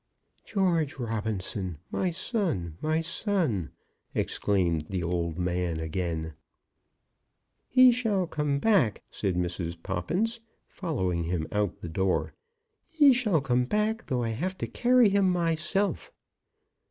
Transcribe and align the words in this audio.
"George 0.45 0.97
Robinson, 0.97 1.77
my 1.91 2.09
son, 2.09 2.75
my 2.81 3.01
son!" 3.01 3.69
exclaimed 4.15 4.87
the 4.87 5.03
old 5.03 5.37
man 5.37 5.79
again. 5.79 6.33
"He 7.67 7.91
shall 7.91 8.25
come 8.25 8.57
back!" 8.57 9.03
said 9.11 9.35
Mrs. 9.35 9.77
Poppins, 9.83 10.39
following 10.65 11.25
him 11.25 11.45
out 11.51 11.73
of 11.73 11.81
the 11.81 11.87
door. 11.89 12.33
"He 12.89 13.13
shall 13.13 13.41
come 13.41 13.65
back, 13.65 14.07
though 14.07 14.23
I 14.23 14.29
have 14.29 14.57
to 14.57 14.65
carry 14.67 15.09
him 15.09 15.29
myself." 15.29 16.11